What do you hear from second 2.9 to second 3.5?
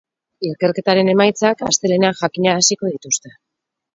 dituzte.